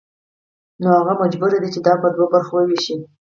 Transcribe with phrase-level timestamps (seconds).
[0.81, 2.95] نو هغه مجبور دی چې دا په دوو برخو ووېشي